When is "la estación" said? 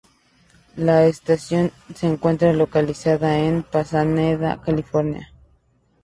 0.77-1.71